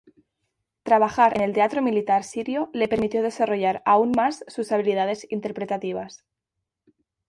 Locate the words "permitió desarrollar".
2.87-3.83